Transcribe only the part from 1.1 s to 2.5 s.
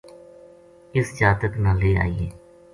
جاتک نا لے آئیے